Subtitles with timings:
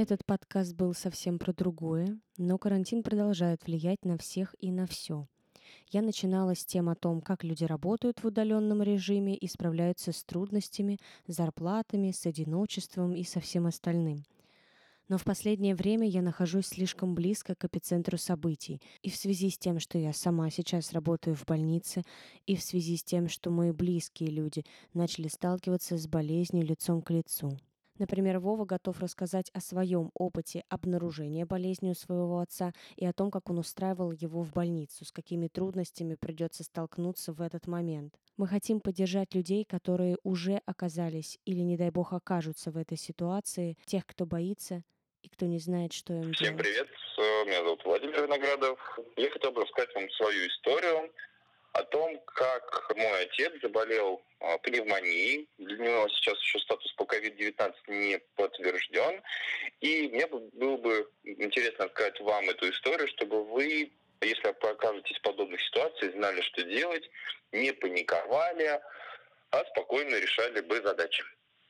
[0.00, 5.26] Этот подкаст был совсем про другое, но карантин продолжает влиять на всех и на все.
[5.90, 10.22] Я начинала с тем о том, как люди работают в удаленном режиме и справляются с
[10.22, 14.22] трудностями, зарплатами, с одиночеством и со всем остальным.
[15.08, 19.58] Но в последнее время я нахожусь слишком близко к эпицентру событий, и в связи с
[19.58, 22.04] тем, что я сама сейчас работаю в больнице,
[22.46, 27.10] и в связи с тем, что мои близкие люди начали сталкиваться с болезнью лицом к
[27.10, 27.58] лицу.
[27.98, 33.30] Например, Вова готов рассказать о своем опыте обнаружения болезни у своего отца и о том,
[33.30, 38.14] как он устраивал его в больницу, с какими трудностями придется столкнуться в этот момент.
[38.36, 43.76] Мы хотим поддержать людей, которые уже оказались или, не дай бог, окажутся в этой ситуации,
[43.84, 44.84] тех, кто боится
[45.22, 46.62] и кто не знает, что им Всем делать.
[46.62, 46.88] привет,
[47.46, 48.78] меня зовут Владимир Виноградов.
[49.16, 51.10] Я хотел бы рассказать вам свою историю
[51.72, 55.48] о том, как мой отец заболел а, пневмонией.
[55.58, 59.22] Для него сейчас еще статус по COVID-19 не подтвержден.
[59.80, 65.60] И мне было бы интересно рассказать вам эту историю, чтобы вы, если окажетесь в подобных
[65.62, 67.08] ситуациях, знали, что делать,
[67.52, 68.80] не паниковали,
[69.50, 71.24] а спокойно решали бы задачи.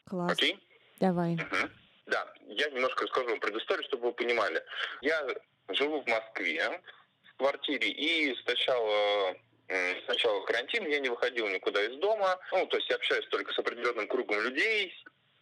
[0.07, 0.33] Класс.
[0.33, 0.59] Окей?
[1.01, 1.35] Давай.
[1.35, 1.71] Мгм.
[2.07, 4.63] Да, я немножко расскажу вам предысторию, чтобы вы понимали.
[5.03, 5.27] Я
[5.69, 6.81] живу в Москве,
[7.25, 9.37] в квартире, и сначала
[10.05, 12.39] сначала карантин, я не выходил никуда из дома.
[12.53, 14.95] Ну, то есть я общаюсь только с определенным кругом людей.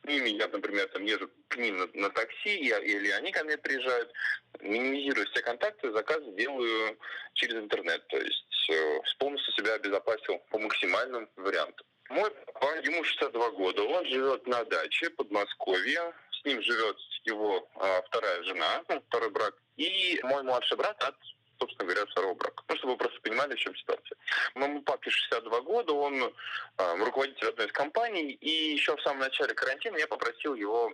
[0.03, 3.45] С ними я, например, там езжу к ним на, на такси, я- или они ко
[3.45, 4.13] мне приезжают.
[4.61, 6.99] Минимизирую все контакты, заказы делаю
[7.35, 8.07] через интернет.
[8.09, 11.87] То есть э, полностью себя обезопасил по максимальным вариантам.
[12.09, 16.15] Мой папа, ему 62 года, он живет на даче Подмосковье.
[16.31, 21.17] С ним живет его а, вторая жена, ну, второй брак, и мой младший брат от,
[21.59, 22.62] собственно говоря, второго брака.
[22.69, 24.17] Ну, чтобы вы просто понимали, в чем ситуация.
[24.55, 26.35] Моему папе 62 года, он
[26.77, 30.93] а, руководитель одной из компаний, и еще в самом начале карантина я попросил его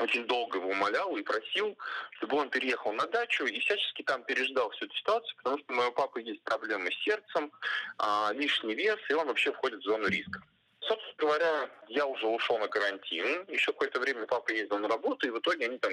[0.00, 1.76] очень долго его умолял и просил,
[2.12, 5.76] чтобы он переехал на дачу и всячески там переждал всю эту ситуацию, потому что у
[5.76, 7.50] моего папы есть проблемы с сердцем,
[7.98, 10.40] а, лишний вес, и он вообще входит в зону риска.
[10.80, 13.44] Собственно говоря, я уже ушел на карантин.
[13.48, 15.92] Еще какое-то время папа ездил на работу, и в итоге они там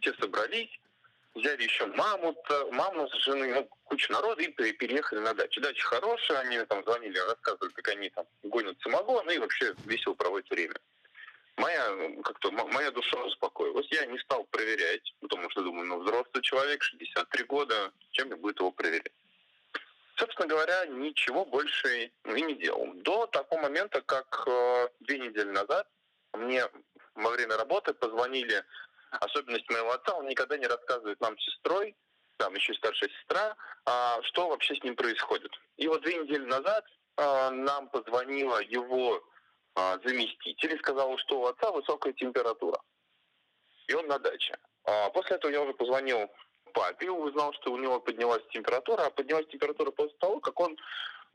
[0.00, 0.70] все собрались,
[1.34, 2.36] взяли еще маму,
[2.72, 5.60] маму с женой, ну, кучу народа, и пере- переехали на дачу.
[5.60, 10.48] Дача хорошая, они там звонили, рассказывали, как они там гонят самогон, и вообще весело проводят
[10.50, 10.74] время.
[11.56, 11.84] Моя,
[12.24, 13.86] как-то, моя душа успокоилась.
[13.90, 18.58] Я не стал проверять, потому что думаю, ну, взрослый человек, 63 года, чем мне будет
[18.60, 19.12] его проверять?
[20.16, 22.92] Собственно говоря, ничего больше и не делал.
[22.94, 25.86] До такого момента, как э, две недели назад
[26.32, 26.66] мне
[27.14, 28.64] во время работы позвонили,
[29.10, 31.96] особенность моего отца, он никогда не рассказывает нам сестрой,
[32.36, 35.52] там еще старшая сестра, а, что вообще с ним происходит.
[35.76, 36.84] И вот две недели назад
[37.16, 39.22] а, нам позвонила его
[39.74, 42.80] а, заместитель и сказала, что у отца высокая температура.
[43.88, 44.56] И он на даче.
[44.84, 46.30] А после этого я уже позвонил
[46.72, 50.76] папе, узнал, что у него поднялась температура, а поднялась температура после того, как он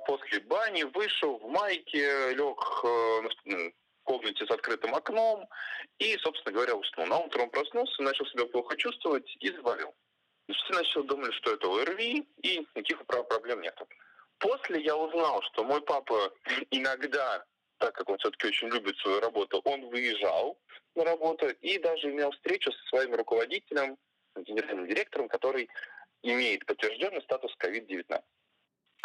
[0.06, 3.72] после бани вышел в майке, лег э,
[4.06, 5.48] комнате с открытым окном
[6.00, 7.06] и, собственно говоря, уснул.
[7.08, 9.94] На утро он проснулся, начал себя плохо чувствовать и заболел.
[10.48, 13.78] Все начали думали, что это ОРВИ, и никаких про- проблем нет.
[14.38, 16.32] После я узнал, что мой папа
[16.72, 17.44] иногда,
[17.78, 20.58] так как он все-таки очень любит свою работу, он выезжал
[20.96, 23.98] на работу и даже имел встречу со своим руководителем,
[24.36, 25.70] генеральным директором, который
[26.22, 28.22] имеет подтвержденный статус COVID-19.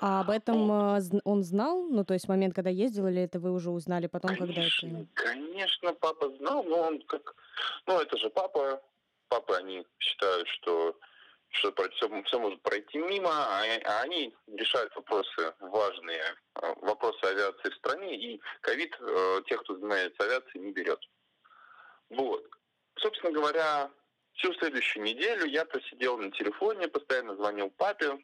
[0.02, 1.82] А об этом э, зн- он знал?
[1.82, 5.06] Ну, то есть момент, когда ездил, или это вы уже узнали потом, когда Конечно, это...
[5.14, 7.34] конечно, папа знал, но он как...
[7.86, 8.82] Ну, это же папа.
[9.28, 10.96] Папы, они считают, что
[11.50, 16.22] что все, все может пройти мимо, а, а они решают вопросы важные,
[16.62, 21.00] э, вопросы авиации в стране, и ковид э, тех, кто занимается авиацией, не берет.
[22.08, 22.46] Вот.
[22.96, 23.90] Собственно говоря,
[24.34, 28.16] всю следующую неделю я просидел на телефоне, постоянно звонил папе,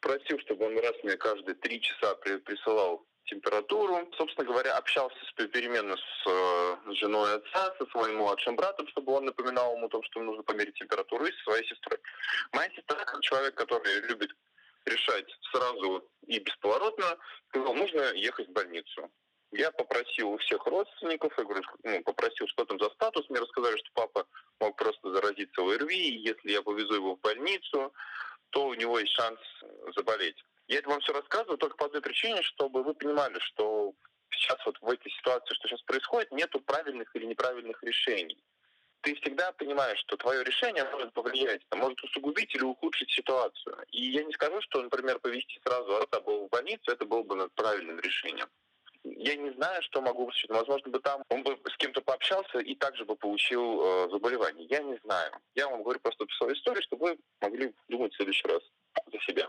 [0.00, 4.08] просил, чтобы он раз мне каждые три часа при- присылал температуру.
[4.16, 9.26] Собственно говоря, общался с, переменно с э, женой отца, со своим младшим братом, чтобы он
[9.26, 11.98] напоминал ему о том, что нужно померить температуру, и со своей сестрой.
[12.52, 14.30] Моя сестра, как человек, который любит
[14.86, 17.18] решать сразу и бесповоротно,
[17.48, 19.10] сказал, нужно ехать в больницу.
[19.50, 23.28] Я попросил у всех родственников, я говорю, ну, попросил, что там за статус.
[23.30, 24.26] Мне рассказали, что папа
[24.60, 27.92] мог просто заразиться ОРВИ, и если я повезу его в больницу,
[28.50, 29.38] то у него есть шанс
[29.96, 30.42] заболеть.
[30.66, 33.94] Я это вам все рассказываю только по одной причине, чтобы вы понимали, что
[34.30, 38.42] сейчас вот в этой ситуации, что сейчас происходит, нету правильных или неправильных решений.
[39.00, 43.76] Ты всегда понимаешь, что твое решение может повлиять, может усугубить или ухудшить ситуацию.
[43.92, 47.48] И я не скажу, что, например, повезти сразу отца было в больницу, это было бы
[47.50, 48.48] правильным решением.
[49.04, 50.56] Я не знаю, что могу высчитать.
[50.56, 54.66] Возможно, бы там он бы с кем-то пообщался и также бы получил э, заболевание.
[54.66, 55.32] Я не знаю.
[55.54, 58.62] Я вам говорю просто свою историю, чтобы вы могли думать в следующий раз
[59.12, 59.48] за себя.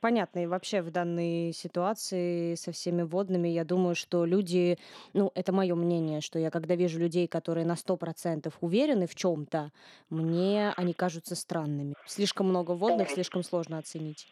[0.00, 0.42] Понятно.
[0.42, 4.78] И вообще в данной ситуации со всеми водными, я думаю, что люди,
[5.12, 9.72] ну, это мое мнение, что я когда вижу людей, которые на 100% уверены в чем-то,
[10.08, 11.94] мне они кажутся странными.
[12.06, 14.26] Слишком много водных, слишком сложно оценить.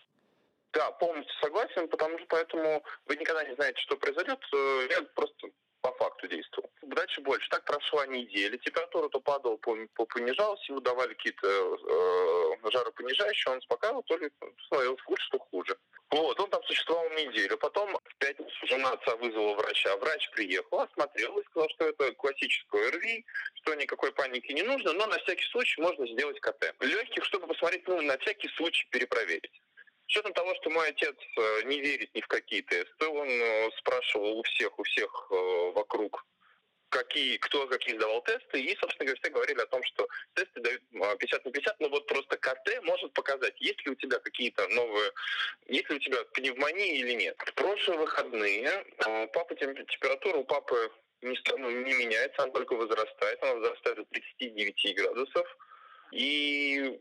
[0.72, 4.38] Да, полностью согласен, потому что поэтому вы никогда не знаете, что произойдет.
[4.52, 5.48] Э, я просто
[5.80, 6.70] по факту действовал.
[6.82, 7.48] Дальше больше.
[7.50, 8.58] Так прошла неделя.
[8.58, 14.30] Температура то падала, по понижалась, ему давали какие-то э, жаропонижающие, он успокаивал, то ли
[14.66, 15.76] становилось хуже, что хуже.
[16.10, 17.56] Вот, он там существовал неделю.
[17.58, 19.96] Потом в пятницу жена отца вызвала врача.
[19.98, 23.24] Врач приехал, осмотрел и сказал, что это классическое РВИ,
[23.54, 26.74] что никакой паники не нужно, но на всякий случай можно сделать КТ.
[26.80, 29.62] Легких, чтобы посмотреть, ну, на всякий случай перепроверить.
[30.08, 34.38] Учетом того, что мой отец э, не верит ни в какие тесты, он э, спрашивал
[34.38, 36.24] у всех, у всех э, вокруг,
[36.88, 40.82] какие, кто какие сдавал тесты, и, собственно говоря, все говорили о том, что тесты дают
[41.18, 45.12] 50 на 50, но вот просто КТ может показать, есть ли у тебя какие-то новые,
[45.66, 47.36] есть ли у тебя пневмония или нет.
[47.44, 48.86] В прошлые выходные
[49.34, 50.90] папа температура у папы
[51.20, 55.56] не, ну, не меняется, она только возрастает, она возрастает до 39 градусов.
[56.12, 56.98] И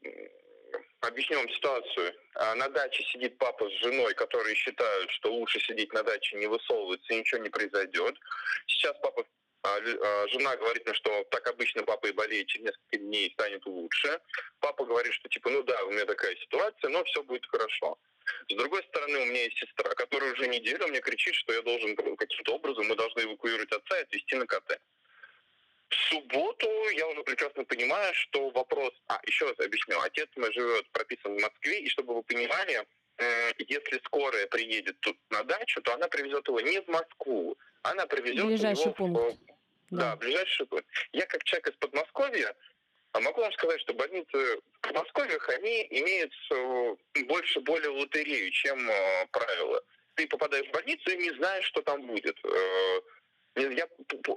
[1.02, 2.16] Объясню вам ситуацию.
[2.36, 6.48] А, на даче сидит папа с женой, которые считают, что лучше сидеть на даче, не
[6.48, 8.16] высовываться, и ничего не произойдет.
[8.66, 9.24] Сейчас папа
[9.64, 13.66] а, а, жена говорит мне, что так обычно папа и болеет, через несколько дней станет
[13.66, 14.20] лучше.
[14.60, 17.98] Папа говорит, что типа, ну да, у меня такая ситуация, но все будет хорошо.
[18.50, 21.96] С другой стороны, у меня есть сестра, которая уже неделю мне кричит, что я должен
[21.96, 24.80] каким-то образом, мы должны эвакуировать отца и отвезти на КТ.
[25.90, 28.92] В субботу я уже прекрасно понимаю, что вопрос...
[29.08, 30.00] А, еще раз объясню.
[30.02, 32.86] Отец мой живет, прописан в Москве, и чтобы вы понимали,
[33.58, 38.46] если скорая приедет тут на дачу, то она привезет его не в Москву, она привезет
[38.46, 39.20] ближайший его пункт.
[39.20, 39.46] в...
[39.90, 40.12] Да.
[40.12, 40.86] да, ближайший пункт.
[41.14, 42.56] Я как человек из Подмосковья
[43.18, 48.88] а могу вам сказать, что больницы в Подмосковьях, они имеют э, больше более лотерею, чем
[48.88, 49.84] э, правило.
[50.14, 52.38] Ты попадаешь в больницу и не знаешь, что там будет.
[52.44, 53.02] Э,
[53.58, 53.88] я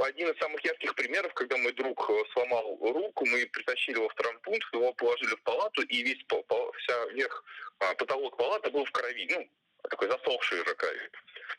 [0.01, 4.15] один из самых ярких примеров, когда мой друг э, сломал руку, мы притащили его в
[4.15, 7.45] травмпункт, его положили в палату, и весь пол, пол, вся верх,
[7.81, 9.49] а, потолок палаты был в крови, ну,
[9.89, 11.11] такой засохший уже крови.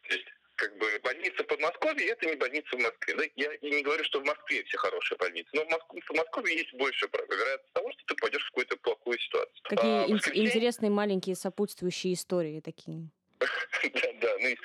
[0.08, 3.16] То есть как бы больница в Подмосковье это не больница в Москве.
[3.16, 3.24] Да?
[3.36, 6.58] Я, я не говорю, что в Москве все хорошие больницы, но в, Москве, в Подмосковье
[6.58, 9.64] есть больше вероятность того, что ты пойдешь в какую-то плохую ситуацию.
[9.64, 10.50] Какие а, воскресенье...
[10.50, 13.10] интересные маленькие сопутствующие истории такие.
[13.84, 14.56] Да, да, ну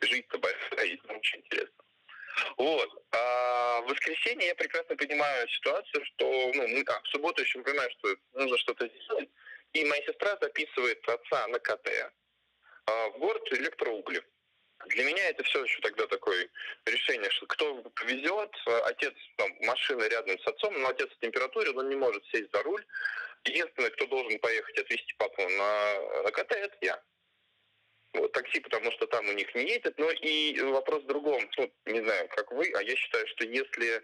[0.00, 1.85] жизнь-то большая, очень интересно.
[2.56, 3.04] Вот.
[3.12, 7.90] А в воскресенье я прекрасно понимаю ситуацию, что ну, мы а, в субботу еще понимаю,
[7.98, 9.28] что нужно что-то сделать.
[9.72, 12.12] И моя сестра записывает отца на КТ
[12.86, 14.22] а, в город электроугли.
[14.86, 16.48] Для меня это все еще тогда такое
[16.84, 18.54] решение, что кто повезет,
[18.84, 22.62] отец, там, машина рядом с отцом, но отец в температуре, он не может сесть за
[22.62, 22.84] руль.
[23.44, 27.02] Единственный, кто должен поехать отвезти папу на, на КТ, это я
[28.28, 29.98] такси, потому что там у них не едет.
[29.98, 31.48] Но и вопрос в другом.
[31.56, 34.02] Ну, не знаю, как вы, а я считаю, что если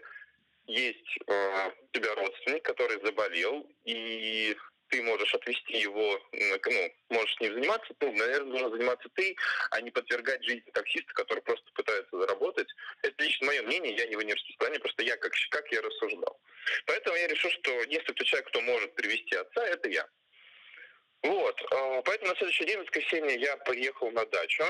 [0.65, 4.55] есть э, у тебя родственник, который заболел, и
[4.93, 9.35] ты можешь отвести его, ну, можешь ним заниматься, ну, наверное, нужно заниматься ты,
[9.71, 12.67] а не подвергать жизни таксиста, который просто пытается заработать.
[13.01, 16.39] Это лично мое мнение, я не в университете, просто я как, как я рассуждал.
[16.85, 20.07] Поэтому я решил, что если кто человек, кто может привести отца, это я.
[21.23, 24.63] Вот, а, поэтому на следующий день, в воскресенье, я поехал на дачу.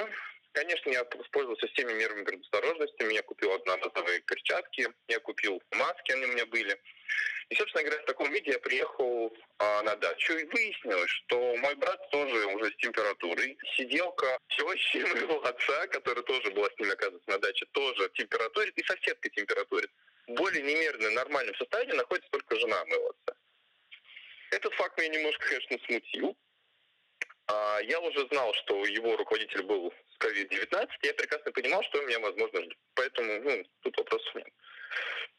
[0.52, 3.12] Конечно, я воспользовался всеми мерами предосторожности.
[3.12, 6.80] Я купил одноразовые перчатки, я купил маски, они у меня были.
[7.50, 11.74] И, собственно говоря, в таком виде я приехал а, на дачу и выяснилось, что мой
[11.76, 13.58] брат тоже уже с температурой.
[13.76, 18.84] Сиделка тещи моего отца, которая тоже была с ним, оказывается, на даче, тоже температурит и
[18.84, 19.90] соседка температурит.
[20.28, 23.38] Более немерно нормальном состоянии находится только жена моего отца.
[24.52, 26.38] Этот факт меня немножко, конечно, смутил.
[27.48, 32.20] А, я уже знал, что его руководитель был с COVID-19, я прекрасно понимал, что меня
[32.20, 32.78] возможно ждет.
[32.96, 34.48] Поэтому ну, тут вопросов нет.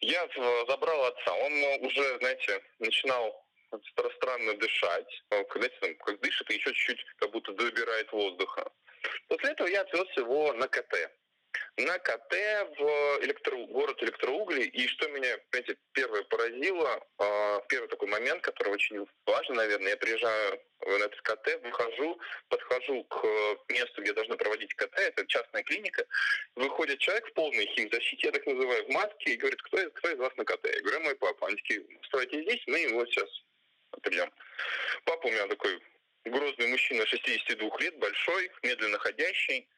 [0.00, 0.28] Я
[0.68, 1.32] забрал отца.
[1.32, 1.52] Он
[1.84, 3.44] уже, знаете, начинал
[4.16, 5.23] странно дышать.
[5.49, 8.70] Когда там, как дышит, и еще чуть-чуть как будто добирает воздуха.
[9.28, 11.11] После этого я отвез его на КТ
[11.76, 12.33] на КТ
[12.78, 14.62] в электро, город электроугли.
[14.64, 19.97] И что меня, понимаете, первое поразило, э, первый такой момент, который очень важен, наверное, я
[19.97, 23.25] приезжаю на этот КТ, выхожу, подхожу к
[23.69, 26.04] месту, где должны проводить КТ, это частная клиника,
[26.54, 30.19] выходит человек в полной химзащите, я так называю, в маске, и говорит, кто, кто из
[30.19, 30.66] вас на КТ?
[30.66, 31.49] Я говорю, мой папа.
[31.49, 33.28] Они такие, стойте здесь, мы его сейчас
[33.90, 34.33] определим.
[35.04, 35.81] Папа у меня такой
[36.25, 39.69] грозный мужчина 62 лет, большой, медленно ходящий,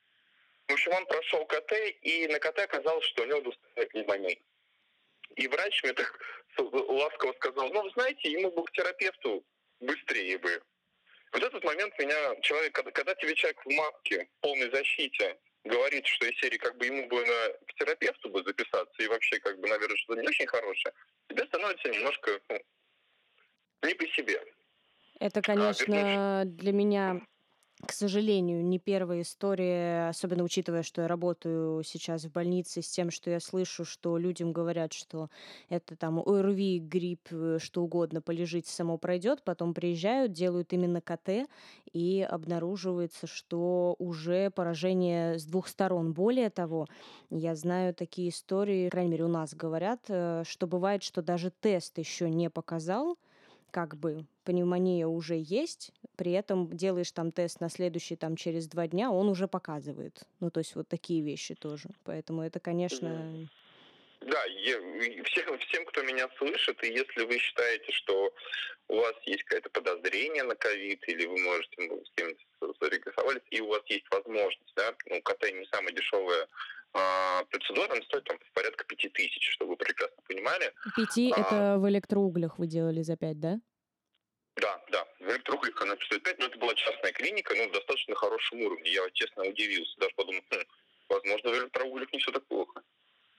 [0.68, 4.36] В общем, он прошел КТ, и на КТ оказалось, что у него двусторонняя пневмония.
[5.36, 6.18] И врач мне так
[6.58, 9.44] ласково сказал, ну, знаете, ему бы к терапевту
[9.80, 10.62] быстрее бы.
[11.32, 16.06] Вот этот момент меня человек, когда, когда тебе человек в маске, в полной защите, говорит,
[16.06, 19.58] что из серии как бы ему бы на, к терапевту бы записаться, и вообще, как
[19.60, 20.94] бы, наверное, что-то не очень хорошее,
[21.28, 24.42] тебе становится немножко ну, не по себе.
[25.20, 27.20] Это, а, конечно, а, для меня
[27.86, 33.10] к сожалению, не первая история, особенно учитывая, что я работаю сейчас в больнице с тем,
[33.10, 35.30] что я слышу, что людям говорят, что
[35.68, 41.48] это там ОРВИ, грипп, э, что угодно, полежите, само пройдет, потом приезжают, делают именно КТ,
[41.92, 46.12] и обнаруживается, что уже поражение с двух сторон.
[46.12, 46.86] Более того,
[47.30, 51.98] я знаю такие истории, крайней мере, у нас говорят, э, что бывает, что даже тест
[51.98, 53.16] еще не показал,
[53.70, 58.86] как бы пневмония уже есть, при этом делаешь там тест на следующий там через два
[58.86, 60.22] дня, он уже показывает.
[60.40, 61.88] Ну, то есть вот такие вещи тоже.
[62.04, 63.48] Поэтому это, конечно...
[64.22, 64.78] Да, я,
[65.24, 68.32] всем, всем, кто меня слышит, и если вы считаете, что
[68.88, 73.60] у вас есть какое-то подозрение на ковид, или вы можете ну, с кем-то зарегистрировались, и
[73.60, 76.48] у вас есть возможность, да, ну, КТ не самая дешевая
[76.96, 80.72] а, процедура, она стоит там порядка тысяч, чтобы вы прекрасно понимали.
[80.96, 83.60] Пяти а, это в электроуглях вы делали за пять, да?
[84.56, 85.06] Да, да.
[85.20, 88.90] В электроуглях она стоит пять, но это была частная клиника, ну, в достаточно хорошем уровне.
[88.90, 89.98] Я, честно, удивился.
[89.98, 90.64] Даже подумал, хм,
[91.08, 92.82] возможно, в электроуглях не все так плохо.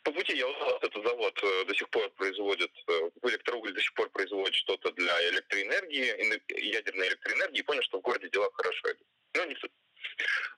[0.03, 3.81] По пути я узнал, что этот завод э, до сих пор производит, э, электроуголь до
[3.81, 8.91] сих пор производит что-то для электроэнергии, ядерной электроэнергии, и понял, что в городе дела хорошо
[8.91, 9.07] идут.
[9.35, 9.71] Но не суть.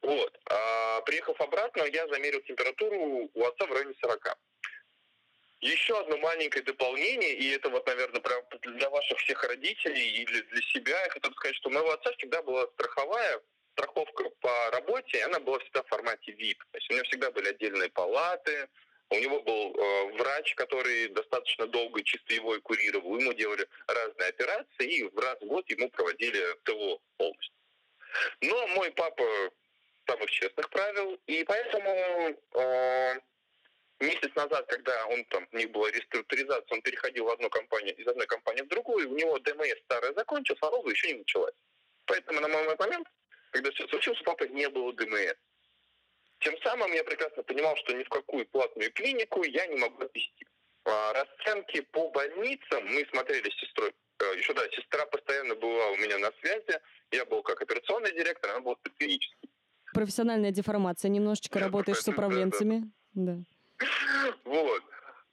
[0.01, 0.39] Вот.
[0.49, 4.37] А, приехав обратно, я замерил температуру у отца в районе 40.
[5.61, 10.61] Еще одно маленькое дополнение, и это вот, наверное, прям для ваших всех родителей или для
[10.61, 13.41] себя, я хотел сказать, что у моего отца всегда была страховая
[13.73, 16.57] страховка по работе, она была всегда в формате VIP.
[16.71, 18.69] То есть у него всегда были отдельные палаты,
[19.09, 23.17] у него был э, врач, который достаточно долго чисто его и курировал.
[23.17, 27.58] Ему делали разные операции, и раз в год ему проводили ТО полностью.
[28.41, 29.25] Но мой папа
[30.07, 33.19] самых честных правил, и поэтому э,
[33.99, 38.07] месяц назад, когда он там, у них была реструктуризация, он переходил в одну компанию, из
[38.07, 41.53] одной компании в другую, у него ДМС старая закончилась, а новая еще не началась.
[42.05, 43.07] Поэтому на мой момент,
[43.51, 45.35] когда все случилось, у папы не было ДМС.
[46.39, 50.47] Тем самым я прекрасно понимал, что ни в какую платную клинику я не могу отвести.
[50.85, 53.93] Расценки по больницам мы смотрели с сестрой.
[54.19, 56.79] Э, Еще да, сестра постоянно была у меня на связи.
[57.11, 59.49] Я был как операционный директор, она была стратегический.
[59.93, 61.09] Профессиональная деформация.
[61.09, 62.91] Немножечко работаешь с управленцами.
[63.13, 63.37] Да.
[64.43, 64.83] Вот.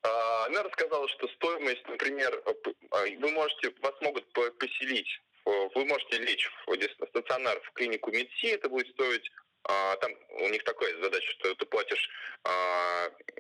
[0.03, 2.43] А, она рассказала, что стоимость, например,
[2.91, 4.25] а, вы можете, вас могут
[4.59, 5.09] поселить,
[5.45, 9.31] вы можете лечь в стационар в клинику МИДСИ, это будет стоить
[9.69, 12.09] а, там у них такая задача, что ты платишь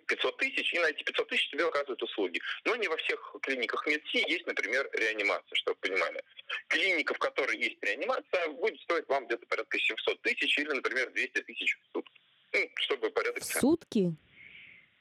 [0.06, 2.40] 500 тысяч, и на эти 500 тысяч тебе оказывают услуги.
[2.64, 6.22] Но не во всех клиниках МЕДСИ есть, например, реанимация, чтобы вы понимали.
[6.68, 11.42] Клиника, в которой есть реанимация, будет стоить вам где-то порядка 700 тысяч или, например, 200
[11.42, 12.20] тысяч в сутки.
[12.52, 13.42] Ну, чтобы порядок...
[13.42, 14.14] В сутки?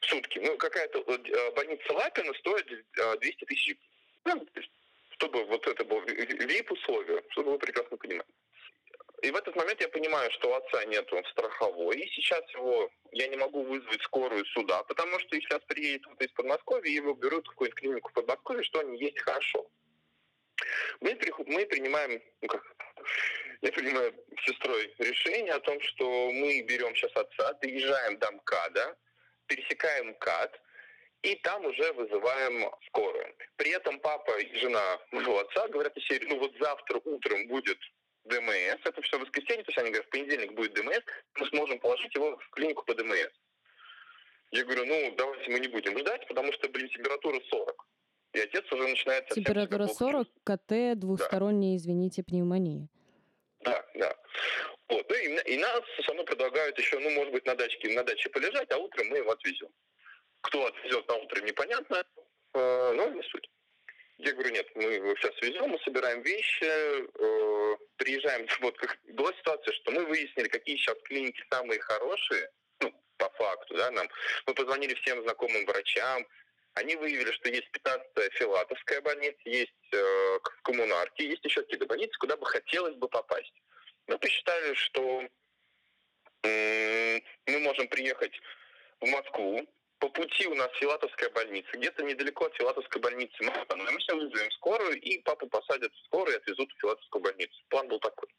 [0.01, 0.39] В сутки.
[0.39, 3.77] Ну, какая-то э, больница Лапина стоит 200 э, тысяч.
[4.25, 4.47] Ну,
[5.12, 8.27] чтобы вот это было VIP-условие, чтобы вы прекрасно понимали.
[9.25, 13.27] И в этот момент я понимаю, что у отца нет страховой, и сейчас его я
[13.27, 17.50] не могу вызвать скорую сюда, потому что сейчас приедет кто-то из Подмосковья, его берут в
[17.50, 19.67] какую-нибудь клинику в Подмосковье, что они есть хорошо.
[21.00, 21.17] Мы,
[21.48, 22.63] мы принимаем, ну как,
[23.62, 28.96] я принимаю с сестрой решение о том, что мы берем сейчас отца, доезжаем до МКАДа,
[29.48, 30.62] пересекаем МКАД,
[31.24, 33.36] и там уже вызываем скорую.
[33.55, 37.79] При этом папа и жена моего отца говорят из серии, ну вот завтра утром будет
[38.25, 41.03] ДМС, это все воскресенье, то есть они говорят, в понедельник будет ДМС,
[41.36, 43.32] мы сможем положить его в клинику по ДМС.
[44.51, 47.88] Я говорю, ну, давайте мы не будем ждать, потому что, блин, температура 40.
[48.34, 49.27] И отец уже начинает...
[49.29, 51.77] Температура 40, КТ, двухсторонняя, да.
[51.77, 52.88] извините, пневмония.
[53.62, 54.15] Да, да.
[54.89, 55.10] Вот.
[55.10, 58.29] Ну, и, и нас со мной предлагают еще, ну, может быть, на дачке, на даче
[58.29, 59.70] полежать, а утром мы его отвезем.
[60.41, 62.03] Кто отвезет на утро, непонятно,
[62.53, 63.50] э, но не суть.
[64.17, 68.47] Я говорю, нет, мы его сейчас везем, мы собираем вещи, э, приезжаем.
[68.61, 72.49] Вот как была ситуация, что мы выяснили, какие сейчас клиники самые хорошие,
[72.79, 74.07] ну, по факту, да, нам.
[74.47, 76.25] Мы позвонили всем знакомым врачам,
[76.75, 82.17] они выявили, что есть 15-я Филатовская больница, есть э, в Коммунарке, есть еще какие-то больницы,
[82.19, 83.53] куда бы хотелось бы попасть.
[84.07, 85.23] Мы посчитали, что
[86.43, 88.33] э, мы можем приехать
[88.99, 89.65] в Москву,
[90.05, 91.67] по пути у нас Филатовская больница.
[91.74, 96.38] Где-то недалеко от Филатовской больницы мы остановимся, вызовем скорую, и папу посадят в скорую и
[96.38, 97.63] отвезут в Филатовскую больницу.
[97.69, 98.29] План был такой.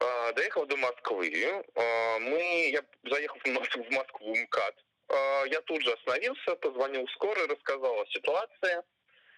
[0.00, 1.32] А, доехал до Москвы.
[1.74, 4.74] А, мы, я заехал в Москву МКАД.
[5.08, 8.82] А, я тут же остановился, позвонил в скорую, рассказал о ситуации.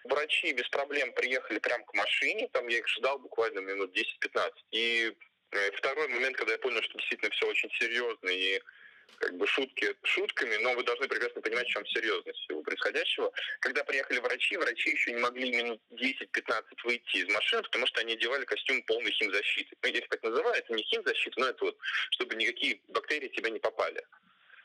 [0.03, 4.51] Врачи без проблем приехали прямо к машине, там я их ждал буквально минут 10-15.
[4.71, 5.15] И
[5.51, 8.59] э, второй момент, когда я понял, что действительно все очень серьезно и
[9.17, 13.31] как бы шутки шутками, но вы должны прекрасно понимать, в чем серьезность всего происходящего.
[13.59, 18.13] Когда приехали врачи, врачи еще не могли минут 10-15 выйти из машины, потому что они
[18.13, 19.75] одевали костюм полной химзащиты.
[19.83, 21.77] Ну, здесь так называется, не химзащита, но это вот,
[22.11, 24.03] чтобы никакие бактерии тебя не попали.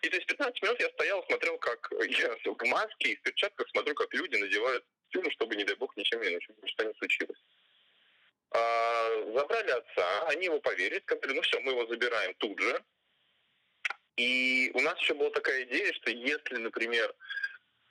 [0.03, 3.69] И то есть 15 минут я стоял, смотрел, как я в маске и в перчатках
[3.71, 4.85] смотрю, как люди надевают
[5.17, 7.39] костюмы, чтобы, не дай бог, ничем не что не случилось.
[8.51, 12.85] А, забрали отца, они ему поверили, сказали, ну все, мы его забираем тут же.
[14.17, 17.15] И у нас еще была такая идея, что если, например,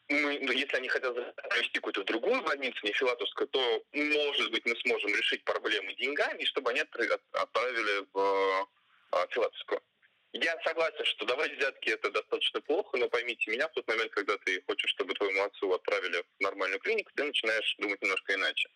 [0.09, 4.75] мы, ну, если они хотят провести какую-то другую больницу, не Филатовскую, то, может быть, мы
[4.77, 8.69] сможем решить проблемы деньгами, чтобы они отправили в
[9.11, 9.81] а, Филатовскую.
[10.33, 14.37] Я согласен, что давать взятки это достаточно плохо, но поймите меня, в тот момент, когда
[14.39, 18.69] ты хочешь, чтобы твоему отцу отправили в нормальную клинику, ты начинаешь думать немножко иначе.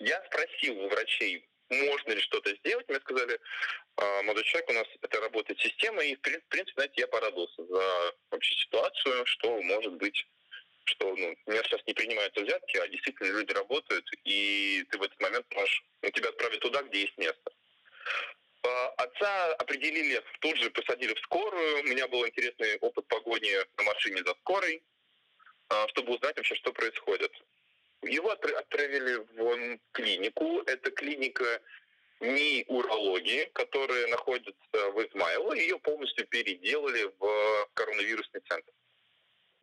[0.00, 2.88] Я спросил у врачей, можно ли что-то сделать.
[2.88, 3.38] Мне сказали,
[3.96, 8.14] «А, молодой человек, у нас это работает система, и в принципе, знаете, я порадовался за
[8.30, 10.26] вообще ситуацию, что может быть
[10.88, 15.02] что ну, у меня сейчас не принимаются взятки, а действительно люди работают, и ты в
[15.02, 17.52] этот момент можешь, ну, тебя отправить туда, где есть место.
[18.64, 21.80] А, отца определили, тут же посадили в скорую.
[21.80, 24.82] У меня был интересный опыт погони на машине за скорой,
[25.68, 27.32] а, чтобы узнать вообще, что происходит.
[28.02, 30.62] Его отправили в клинику.
[30.66, 31.60] Это клиника
[32.20, 35.52] не урологии, которая находится в Измайлово.
[35.54, 38.72] Ее полностью переделали в коронавирусный центр.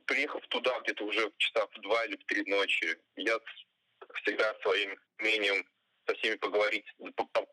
[0.06, 3.40] Приехав туда где-то уже часа в два или в три ночи, я
[4.22, 5.66] всегда своим мнением
[6.08, 6.86] со всеми поговорить,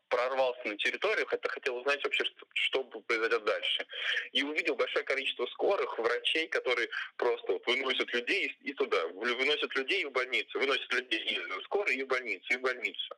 [0.09, 3.85] прорвался на территорию, хотя хотел узнать вообще, что, что произойдет дальше.
[4.31, 10.05] И увидел большое количество скорых, врачей, которые просто вот выносят людей и, туда, выносят людей
[10.05, 13.15] в больницу, выносят людей из скорой и в больницу, и в больницу.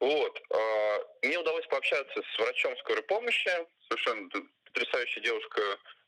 [0.00, 0.42] Вот.
[0.50, 3.50] А, мне удалось пообщаться с врачом скорой помощи,
[3.88, 4.28] совершенно
[4.64, 5.62] потрясающая девушка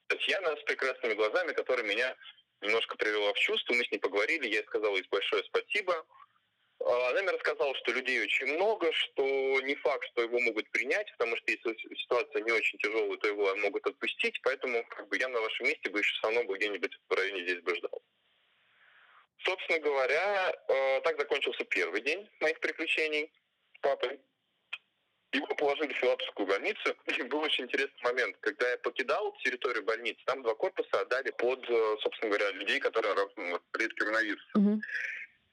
[0.08, 2.14] Татьяна с прекрасными глазами, которая меня
[2.60, 3.74] немножко привела в чувство.
[3.74, 6.04] Мы с ней поговорили, я ей сказал ей большое спасибо.
[6.88, 9.22] Она мне рассказала, что людей очень много, что
[9.60, 13.54] не факт, что его могут принять, потому что если ситуация не очень тяжелая, то его
[13.56, 17.14] могут отпустить, поэтому как бы, я на вашем месте бы еще все равно где-нибудь в
[17.14, 18.02] районе здесь бы ждал.
[19.44, 23.30] Собственно говоря, э, так закончился первый день моих приключений
[23.76, 24.18] с папой.
[25.32, 26.96] Его положили в Филатовскую больницу.
[27.18, 28.36] И был очень интересный момент.
[28.40, 33.14] Когда я покидал территорию больницы, там два корпуса отдали под, э, собственно говоря, людей, которые
[33.72, 34.56] перед коронавирусом.
[34.56, 34.80] Mm-hmm.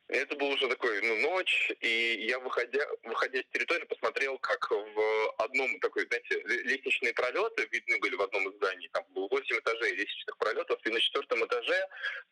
[0.08, 5.36] Это был уже такой, ну, ночь, и я, выходя, выходя с территории, посмотрел, как в
[5.40, 8.88] одном такой, знаете, лестничные пролеты видны были в одном из зданий.
[8.90, 11.88] Там было 8 этажей лестничных пролетов, и на четвертом этаже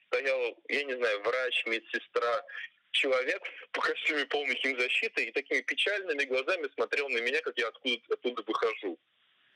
[0.06, 2.46] стоял, я не знаю, врач, медсестра,
[2.92, 3.42] человек
[3.74, 8.44] в костюме полной химзащиты и такими печальными глазами смотрел на меня, как я откуда, оттуда
[8.46, 9.00] выхожу.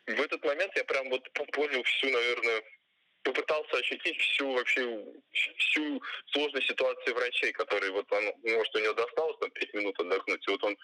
[0.07, 2.63] В этот момент я прям вот понял всю, наверное,
[3.23, 5.05] попытался ощутить всю вообще
[5.57, 10.47] всю сложность ситуации врачей, которые вот он, может, у него досталось там 5 минут отдохнуть,
[10.47, 10.77] и вот он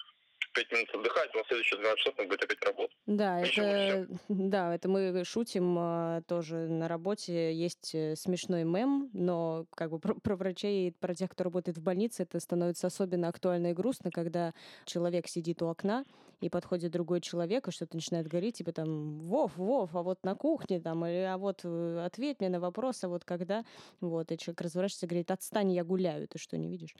[0.53, 2.97] 5 минут отдыхать, а следующие 12 часов он будет опять работать.
[3.05, 7.53] Да, это, да, это мы шутим а, тоже на работе.
[7.53, 11.81] Есть э, смешной мем, но как бы про, про врачей, про тех, кто работает в
[11.83, 14.53] больнице, это становится особенно актуально и грустно, когда
[14.85, 16.05] человек сидит у окна,
[16.41, 20.35] и подходит другой человек, и что-то начинает говорить, типа там, Вов, Вов, а вот на
[20.35, 23.63] кухне там, или а вот э, ответь мне на вопрос, а вот когда,
[24.01, 26.95] вот, и человек разворачивается и говорит, отстань, я гуляю, ты что, не видишь?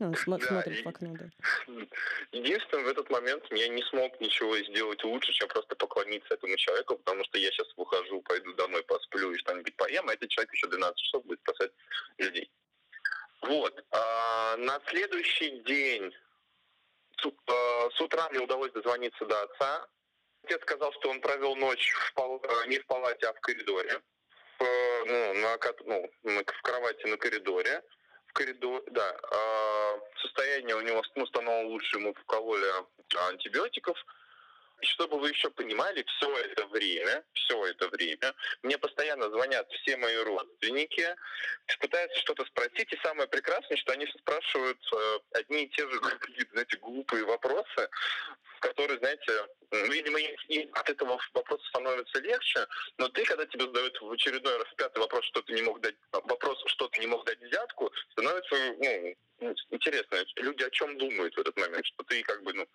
[0.00, 1.30] Ну, см- да, смотрит в окно, да.
[2.32, 6.96] Единственное, в этот момент я не смог ничего сделать лучше, чем просто поклониться этому человеку,
[6.96, 10.68] потому что я сейчас выхожу, пойду домой, посплю и что-нибудь поем, а этот человек еще
[10.68, 11.72] 12 часов будет спасать
[12.16, 12.50] людей.
[13.42, 13.84] Вот.
[13.90, 16.12] А на следующий день
[17.22, 19.86] с, а, с утра мне удалось дозвониться до отца.
[20.44, 22.42] Отец сказал, что он провел ночь в пал...
[22.66, 24.00] не в палате, а в коридоре.
[24.58, 24.64] В,
[25.06, 25.58] ну, на,
[26.22, 27.82] ну, в кровати на коридоре
[28.30, 32.66] в коридор, да, э, состояние у него ну, становилось лучше, ему вкололи
[33.28, 33.96] антибиотиков.
[34.82, 40.16] Чтобы вы еще понимали, все это время, все это время, мне постоянно звонят все мои
[40.16, 41.16] родственники,
[41.80, 46.00] пытаются что-то спросить, и самое прекрасное, что они спрашивают э, одни и те же
[46.52, 47.88] знаете, глупые вопросы,
[48.60, 52.66] которые, знаете, видимо, им от этого вопрос становится легче,
[52.98, 55.96] но ты, когда тебе задают в очередной раз пятый вопрос, что ты не мог дать,
[56.12, 58.54] вопрос, что ты не мог дать взятку, становится,
[59.40, 62.68] ну, интересно, люди о чем думают в этот момент, что ты как бы, ну,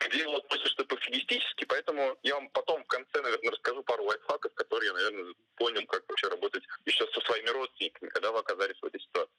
[0.00, 4.88] где его относятся пофигистически, поэтому я вам потом в конце, наверное, расскажу пару лайфхаков, которые
[4.88, 9.00] я, наверное, понял, как вообще работать еще со своими родственниками, когда вы оказались в этой
[9.00, 9.34] ситуации.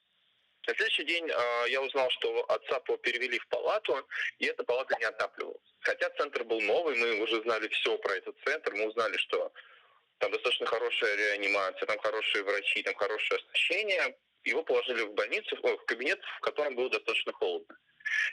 [0.66, 4.06] На следующий день э, я узнал, что отца перевели в палату,
[4.38, 5.74] и эта палата не отапливалась.
[5.80, 9.52] Хотя центр был новый, мы уже знали все про этот центр, мы узнали, что
[10.18, 14.18] там достаточно хорошая реанимация, там хорошие врачи, там хорошее оснащение.
[14.44, 17.76] Его положили в больницу, в кабинет, в котором было достаточно холодно.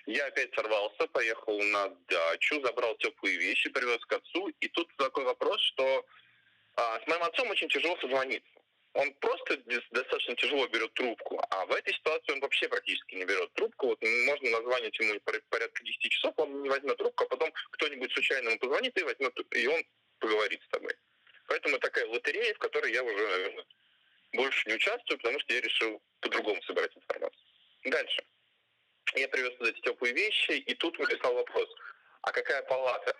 [0.06, 4.48] Я опять сорвался, поехал на дачу, забрал теплые вещи, привез к отцу.
[4.60, 6.06] И тут такой вопрос, что
[6.76, 8.50] а, с моим отцом очень тяжело созвониться.
[8.94, 9.58] Он просто
[9.92, 13.88] достаточно тяжело берет трубку, а в этой ситуации он вообще практически не берет трубку.
[13.88, 18.50] Вот можно названить ему порядка 10 часов, он не возьмет трубку, а потом кто-нибудь случайно
[18.50, 19.84] ему позвонит и возьмет и он
[20.20, 20.96] поговорит с тобой.
[21.48, 23.66] Поэтому такая лотерея, в которой я уже, наверное,
[24.34, 27.46] больше не участвую, потому что я решил по-другому собирать информацию.
[27.86, 28.24] Дальше.
[29.18, 31.70] Я привез туда теплые вещи, и тут вылезал вопрос,
[32.22, 33.16] а какая палата?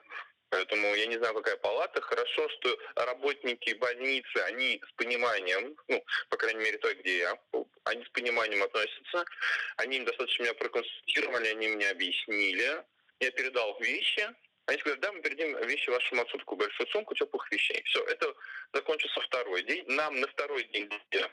[0.50, 2.00] Поэтому я не знаю, какая палата.
[2.02, 7.38] Хорошо, что работники больницы, они с пониманием, ну, по крайней мере, той, где я,
[7.84, 9.26] они с пониманием относятся.
[9.78, 12.84] Они достаточно меня проконсультировали, они мне объяснили.
[13.20, 14.30] Я передал вещи.
[14.68, 17.82] Они сказали, да, мы передадим вещи вашему отцу, такую большую сумку теплых вещей.
[17.84, 18.34] Все, это
[18.74, 19.86] закончился второй день.
[19.88, 21.24] Нам на второй день э,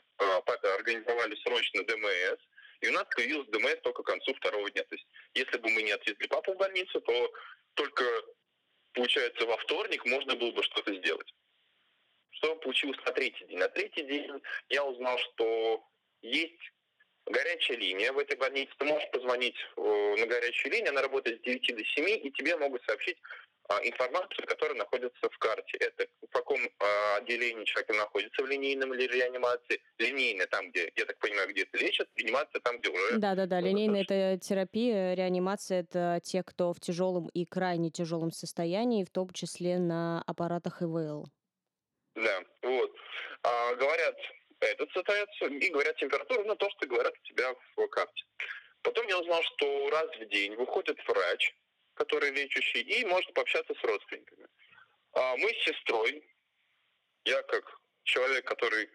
[0.77, 2.39] организовали срочно ДМС.
[2.85, 4.83] И у нас появилась ДМС только к концу второго дня.
[4.83, 7.33] То есть, если бы мы не отвезли папу в больницу, то
[7.73, 8.05] только,
[8.93, 11.33] получается, во вторник можно было бы что-то сделать.
[12.29, 13.57] Что получилось на третий день?
[13.57, 14.29] На третий день
[14.69, 15.83] я узнал, что
[16.21, 16.61] есть
[17.25, 18.71] горячая линия в этой больнице.
[18.77, 22.55] Ты можешь позвонить э, на горячую линию, она работает с 9 до 7, и тебе
[22.55, 23.17] могут сообщить
[23.83, 25.77] информацию, которая находится в карте.
[25.79, 29.81] Это в каком а, отделении человек находится, в линейном или реанимации.
[29.97, 33.17] Линейная там, где, я так понимаю, где это лечат, реанимация там, где уже...
[33.17, 39.09] Да-да-да, линейная— это терапия, реанимация— это те, кто в тяжелом и крайне тяжелом состоянии, в
[39.09, 41.25] том числе на аппаратах ИВЛ.
[42.15, 42.91] Да, вот.
[43.43, 44.15] А, говорят
[44.59, 48.25] эту цитацию и говорят температуру, ну, то, что говорят у тебя в карте.
[48.81, 51.55] Потом я узнал, что раз в день выходит врач,
[51.95, 54.47] который лечащий, и может пообщаться с родственниками.
[55.13, 56.23] А мы с сестрой,
[57.25, 58.89] я как человек, который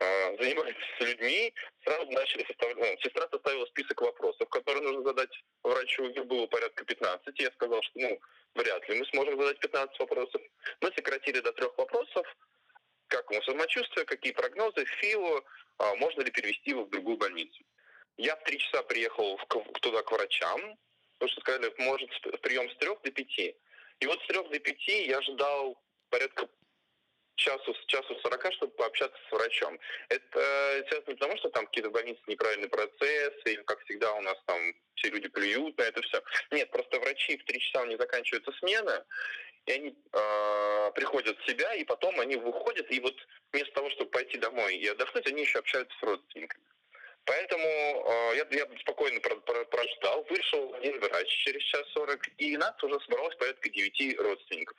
[0.00, 1.54] а, занимается с людьми,
[1.84, 2.78] сразу начали составлять...
[2.78, 5.30] Ну, сестра составила список вопросов, которые нужно задать
[5.62, 6.04] врачу.
[6.04, 7.38] Их было порядка 15.
[7.40, 8.20] Я сказал, что ну,
[8.54, 10.42] вряд ли мы сможем задать 15 вопросов.
[10.80, 12.26] Мы сократили до трех вопросов.
[13.08, 15.44] Как ему самочувствие, какие прогнозы, ФИО,
[15.78, 17.64] а, можно ли перевести его в другую больницу.
[18.16, 19.38] Я в три часа приехал
[19.80, 20.78] туда к врачам,
[21.18, 22.10] потому что сказали, может
[22.42, 23.56] прием с трех до пяти.
[24.00, 26.48] И вот с трех до пяти я ждал порядка
[27.36, 29.78] часу, часу сорока, чтобы пообщаться с врачом.
[30.08, 34.58] Это связано потому, что там какие-то больницы неправильные процессы, или как всегда у нас там
[34.94, 36.22] все люди плюют на это все.
[36.50, 39.04] Нет, просто врачи в три часа у них заканчивается смена,
[39.66, 43.14] и они э, приходят в себя, и потом они выходят, и вот
[43.52, 46.64] вместо того, чтобы пойти домой и отдохнуть, они еще общаются с родственниками.
[47.26, 52.56] Поэтому э, я, я спокойно про, про, прождал, вышел один врач через час сорок, и
[52.56, 54.76] нас уже собралось порядка девяти родственников.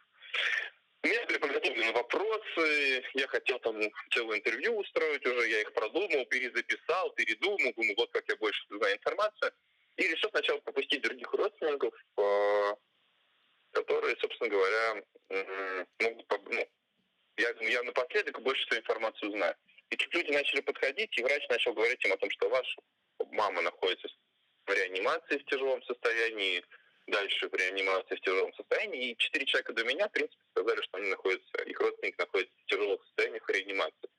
[1.04, 3.80] У меня были подготовлены вопросы, я хотел там
[4.12, 8.96] целое интервью устроить уже, я их продумал, перезаписал, передумал, думал, вот как я больше знаю
[8.96, 9.52] информацию.
[9.98, 12.76] И решил сначала пропустить других родственников, э,
[13.72, 15.04] которые, собственно говоря,
[16.00, 16.68] могут, ну,
[17.38, 19.56] я, я напоследок больше свою информацию знаю.
[19.90, 22.82] И тут люди начали подходить, и врач начал говорить им о том, что ваша
[23.32, 24.08] мама находится
[24.66, 26.64] в реанимации в тяжелом состоянии,
[27.08, 29.12] дальше в реанимации в тяжелом состоянии.
[29.12, 32.66] И четыре человека до меня, в принципе, сказали, что они находятся, их родственник находится в
[32.66, 34.10] тяжелом состоянии в реанимации.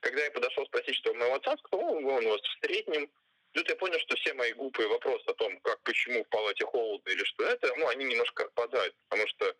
[0.00, 3.10] Когда я подошел спросить, что у моего отца, сказал, он у вас в среднем.
[3.52, 7.10] Тут я понял, что все мои глупые вопросы о том, как, почему в палате холодно
[7.10, 9.54] или что это, ну, они немножко отпадают, потому что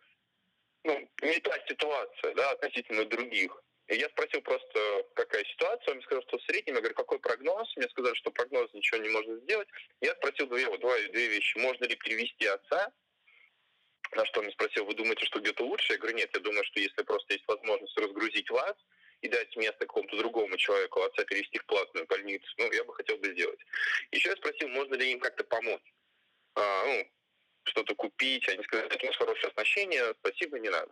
[0.83, 3.61] ну, не та ситуация, да, относительно других.
[3.91, 5.91] Я спросил просто, какая ситуация.
[5.91, 6.75] Он мне сказал, что в среднем.
[6.75, 7.75] Я говорю, какой прогноз?
[7.75, 9.67] Мне сказали, что прогноз ничего не может сделать.
[9.99, 11.57] Я спросил две, два, две вещи.
[11.57, 12.93] Можно ли перевести отца?
[14.15, 15.93] На что он мне спросил, вы думаете, что где-то лучше?
[15.93, 18.75] Я говорю, нет, я думаю, что если просто есть возможность разгрузить вас
[19.21, 23.17] и дать место какому-то другому человеку, отца перевести в платную больницу, ну, я бы хотел
[23.17, 23.59] бы сделать.
[24.11, 25.93] Еще я спросил, можно ли им как-то помочь.
[26.55, 27.11] А, ну,
[27.63, 28.47] что-то купить.
[28.47, 30.91] Они сказали, это у нас хорошее оснащение, спасибо, не надо.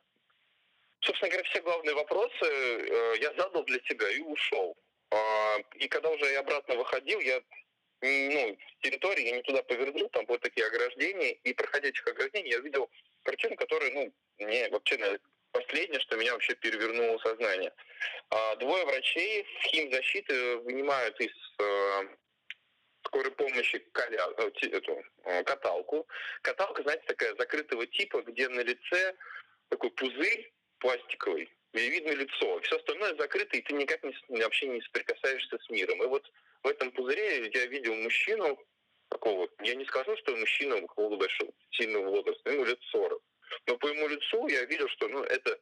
[1.02, 4.76] Собственно говоря, все главные вопросы э, я задал для себя и ушел.
[5.12, 7.42] А, и когда уже я обратно выходил, я
[8.02, 12.52] ну, с территории, я не туда повернул, там были такие ограждения, и проходя этих ограждений,
[12.52, 12.90] я видел
[13.24, 15.20] картину, которая, ну, мне вообще
[15.52, 17.74] последнее, что меня вообще перевернуло сознание.
[18.30, 22.08] А, двое врачей в химзащиты вынимают из э,
[23.06, 24.28] скорой помощи коля...
[24.38, 26.08] Э, эту, э, каталку.
[26.42, 29.16] Каталка, знаете, такая закрытого типа, где на лице
[29.70, 32.60] такой пузырь пластиковый, где видно лицо.
[32.62, 36.04] Все остальное закрыто, и ты никак не, вообще не соприкасаешься с миром.
[36.04, 36.30] И вот
[36.64, 38.58] в этом пузыре я видел мужчину
[39.10, 43.22] такого, я не скажу, что мужчина какого-то большого, сильного возраста, ему лет 40.
[43.68, 45.60] Но по ему лицу я видел, что ну, это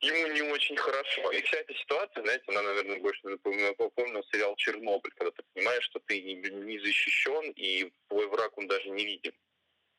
[0.00, 1.30] ему не очень хорошо.
[1.32, 6.00] И вся эта ситуация, знаете, она, наверное, больше напомнила сериал «Чернобыль», когда ты понимаешь, что
[6.00, 9.32] ты не защищен, и твой враг, он даже не видим.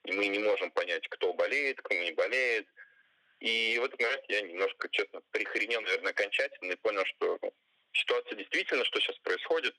[0.06, 2.68] И мы не можем понять, кто болеет, кто не болеет.
[3.40, 7.40] И в этот момент я немножко, честно, прихренел, наверное, окончательно и понял, что
[7.94, 9.76] ситуация действительно, что сейчас происходит,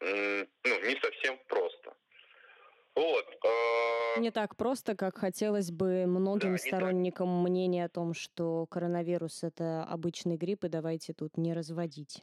[0.00, 1.96] ну, не совсем просто.
[2.94, 3.26] Вот.
[3.44, 4.20] Э...
[4.20, 7.50] Не так просто, как хотелось бы многим да, сторонникам так.
[7.50, 12.22] мнения о том, что коронавирус это обычный грипп, и давайте тут не разводить.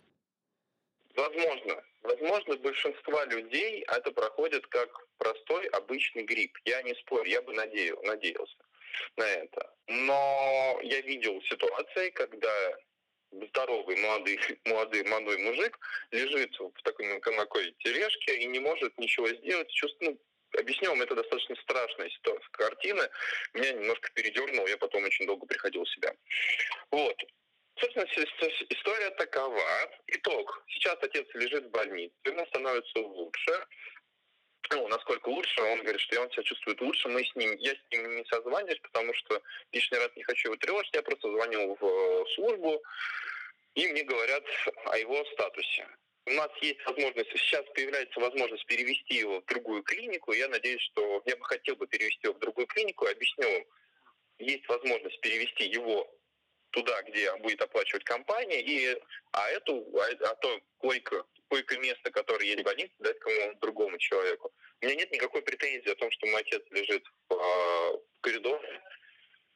[1.15, 1.83] Возможно.
[2.01, 6.57] Возможно, большинство людей это проходит как простой обычный грипп.
[6.65, 8.57] Я не спорю, я бы надеял, надеялся
[9.15, 9.72] на это.
[9.87, 12.77] Но я видел ситуации, когда
[13.31, 15.79] здоровый молодой, молодой, молодой мужик
[16.11, 20.19] лежит в такой, на такой тележке и не может ничего сделать, чувствует,
[20.53, 22.49] ну, объясню вам, это достаточно страшная ситуация.
[22.51, 23.09] Картина
[23.53, 26.13] меня немножко передернула, я потом очень долго приходил в себя.
[26.91, 27.17] Вот.
[27.79, 28.05] Собственно,
[28.69, 29.63] история такова.
[30.07, 30.63] Итог.
[30.67, 33.65] Сейчас отец лежит в больнице, ему становится лучше.
[34.71, 37.07] Ну, насколько лучше, он говорит, что он себя чувствует лучше.
[37.09, 40.57] Мы с ним, я с ним не созваниваюсь, потому что лишний раз не хочу его
[40.57, 40.93] тревожить.
[40.93, 42.81] Я просто звоню в э, службу,
[43.75, 44.43] и мне говорят
[44.85, 45.87] о его статусе.
[46.25, 50.31] У нас есть возможность, сейчас появляется возможность перевести его в другую клинику.
[50.31, 53.05] Я надеюсь, что я бы хотел бы перевести его в другую клинику.
[53.05, 53.63] Объясню вам,
[54.39, 56.09] есть возможность перевести его
[56.73, 58.99] туда, где будет оплачивать компания, и,
[59.31, 64.51] а, эту, а, а то койка, койко-место, которое есть в больнице, дать кому другому человеку.
[64.81, 68.81] У меня нет никакой претензии о том, что мой отец лежит в, э, в коридоре.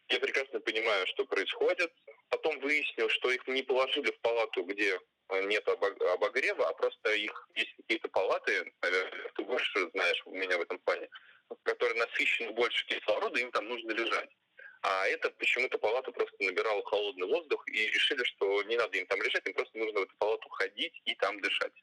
[0.09, 1.91] Я прекрасно понимаю, что происходит.
[2.29, 4.99] Потом выяснил, что их не положили в палату, где
[5.43, 10.61] нет обогрева, а просто их есть какие-то палаты, наверное, ты больше знаешь у меня в
[10.61, 11.09] этом плане,
[11.63, 14.29] которые насыщены больше кислорода, им там нужно лежать.
[14.89, 19.21] А это почему-то палата просто набирала холодный воздух и решили, что не надо им там
[19.21, 21.73] лежать, им просто нужно в эту палату ходить и там дышать.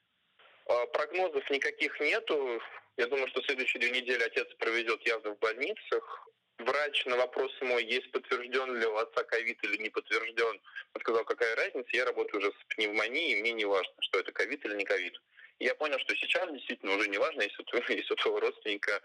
[0.65, 2.59] А прогнозов никаких нету.
[2.97, 6.27] Я думаю, что следующие две недели отец проведет явно в больницах.
[6.57, 10.59] Врач на вопрос мой, есть подтвержден ли у отца ковид или не подтвержден,
[10.99, 14.73] сказал, какая разница, я работаю уже с пневмонией, мне не важно, что это ковид или
[14.73, 15.21] не ковид.
[15.59, 18.99] Я понял, что сейчас действительно уже не важно, если у, твоего родственника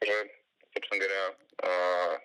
[0.00, 0.30] уже,
[0.74, 2.20] собственно говоря, а,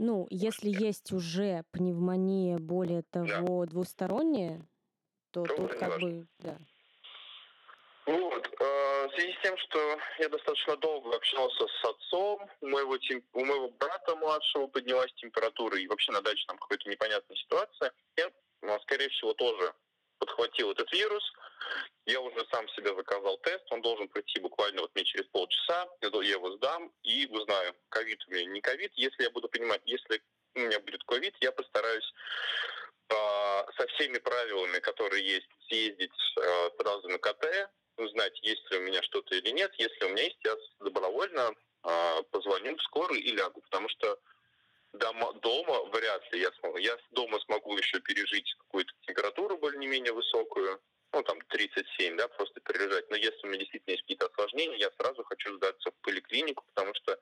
[0.00, 3.70] ну, если есть уже пневмония, более того, да.
[3.70, 4.66] двусторонняя,
[5.30, 6.08] то, то тут как важно.
[6.08, 6.58] бы, да.
[8.06, 8.48] Вот.
[8.60, 12.96] Э, в связи с тем, что я достаточно долго общался с отцом, у моего,
[13.34, 18.30] у моего брата младшего поднялась температура, и вообще на даче там какая-то непонятная ситуация, я,
[18.62, 19.74] ну, скорее всего, тоже
[20.18, 21.22] подхватил этот вирус.
[22.06, 25.88] Я уже сам себе заказал тест, он должен пройти буквально вот мне через полчаса.
[26.00, 28.92] Я его сдам и узнаю, ковид у меня не ковид.
[28.94, 30.22] Если я буду понимать, если
[30.54, 32.12] у меня будет ковид, я постараюсь
[33.10, 33.14] э,
[33.76, 39.02] со всеми правилами, которые есть, съездить э, сразу на КТ, узнать, есть ли у меня
[39.02, 39.72] что-то или нет.
[39.78, 41.52] Если у меня есть, я добровольно
[41.84, 44.18] э, позвоню в скорую и лягу, потому что
[44.92, 46.78] дома, дома вряд ли я смогу.
[46.78, 50.80] Я дома смогу еще пережить какую-то температуру более-менее высокую,
[51.12, 53.10] ну, там, 37, да, просто перележать.
[53.10, 56.94] Но если у меня действительно есть какие-то осложнения, я сразу хочу сдаться в поликлинику, потому
[56.94, 57.18] что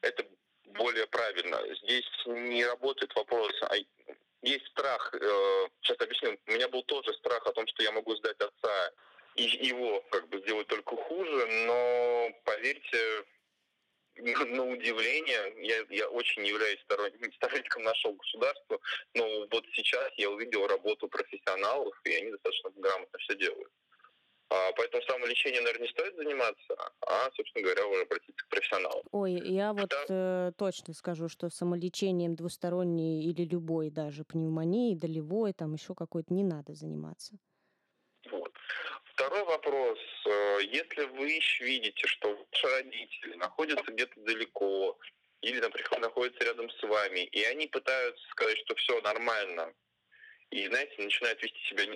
[0.00, 0.24] это
[0.64, 1.58] более правильно.
[1.82, 3.76] Здесь не работает вопрос, а
[4.42, 8.14] есть страх, э, сейчас объясню, у меня был тоже страх о том, что я могу
[8.16, 8.92] сдать отца
[9.34, 13.24] и его как бы сделать только хуже, но поверьте,
[14.56, 18.78] на удивление, я, я очень являюсь сторонником, сторонником нашего государства,
[19.14, 23.70] но вот сейчас я увидел работу профессионалов, и они достаточно грамотно все делают.
[24.48, 29.02] А, поэтому самолечением, наверное, не стоит заниматься, а, собственно говоря, уже обратиться к профессионалу.
[29.10, 30.04] Ой, я вот да.
[30.08, 36.44] э, точно скажу, что самолечением двусторонней или любой даже пневмонии, долевой, там еще какой-то не
[36.44, 37.36] надо заниматься.
[38.30, 38.52] Вот.
[39.16, 39.98] Второй вопрос.
[40.26, 44.98] Э, если вы видите, что ваши родители находятся где-то далеко,
[45.40, 49.72] или, например, находятся рядом с вами, и они пытаются сказать, что все нормально,
[50.50, 51.86] и, знаете, начинают вести себя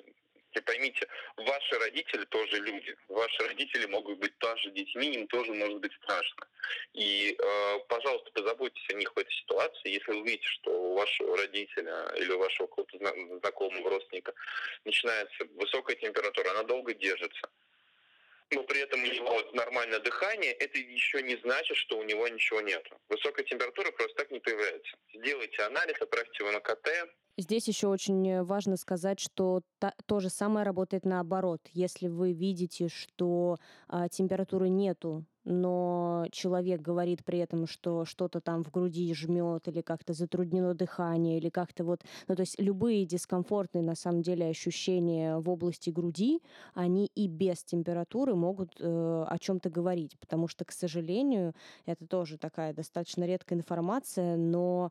[0.54, 2.96] и поймите, ваши родители тоже люди.
[3.08, 6.46] Ваши родители могут быть тоже детьми, им тоже может быть страшно.
[6.94, 9.90] И, э, пожалуйста, позаботьтесь о них в этой ситуации.
[9.90, 14.34] Если вы видите, что у вашего родителя или у вашего какого-то знакомого родственника
[14.84, 17.48] начинается высокая температура, она долго держится,
[18.50, 22.60] но при этом у него нормальное дыхание, это еще не значит, что у него ничего
[22.60, 22.84] нет.
[23.08, 24.96] Высокая температура просто так не появляется.
[25.14, 26.88] Сделайте анализ, отправьте его на КТ,
[27.40, 31.60] Здесь еще очень важно сказать, что та, то же самое работает наоборот.
[31.72, 33.56] Если вы видите, что
[33.88, 39.80] а, температуры нету, но человек говорит при этом, что что-то там в груди жмет или
[39.80, 45.38] как-то затруднено дыхание, или как-то вот, ну то есть любые дискомфортные на самом деле ощущения
[45.38, 46.42] в области груди,
[46.74, 51.54] они и без температуры могут э, о чем-то говорить, потому что, к сожалению,
[51.86, 54.90] это тоже такая достаточно редкая информация, но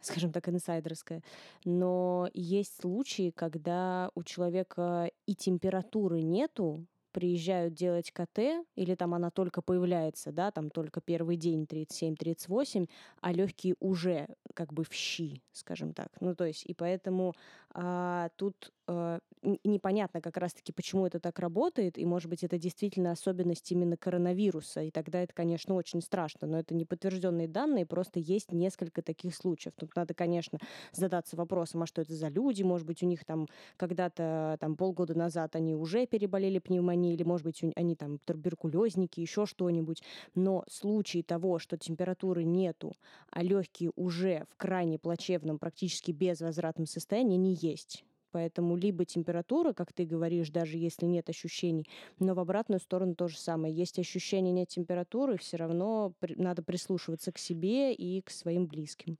[0.00, 1.22] скажем так, инсайдерская.
[1.64, 9.30] Но есть случаи, когда у человека и температуры нету, приезжают делать КТ, или там она
[9.30, 12.90] только появляется, да, там только первый день 37-38,
[13.22, 16.08] а легкие уже как бы в щи, скажем так.
[16.20, 17.32] Ну, то есть, и поэтому
[17.70, 23.12] а, тут а, непонятно как раз-таки, почему это так работает, и, может быть, это действительно
[23.12, 28.20] особенность именно коронавируса, и тогда это, конечно, очень страшно, но это не подтвержденные данные, просто
[28.20, 29.74] есть несколько таких случаев.
[29.76, 30.58] Тут надо, конечно,
[30.92, 35.16] задаться вопросом, а что это за люди, может быть, у них там когда-то, там, полгода
[35.16, 40.02] назад они уже переболели пневмонией, или, может быть, они там туберкулезники, еще что-нибудь,
[40.34, 42.94] но случаи того, что температуры нету,
[43.30, 48.04] а легкие уже в крайне плачевном, практически безвозвратном состоянии, не есть.
[48.32, 53.28] Поэтому либо температура, как ты говоришь, даже если нет ощущений, но в обратную сторону то
[53.28, 53.74] же самое.
[53.74, 59.18] Есть ощущение, нет температуры, все равно надо прислушиваться к себе и к своим близким.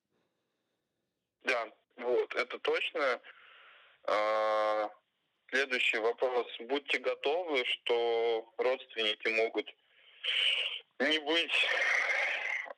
[1.45, 3.21] Да, вот, это точно.
[4.05, 4.91] А,
[5.51, 6.47] следующий вопрос.
[6.61, 9.67] Будьте готовы, что родственники могут
[10.99, 11.67] не быть,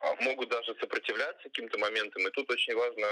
[0.01, 2.27] а могут даже сопротивляться каким-то моментам.
[2.27, 3.07] И тут очень важно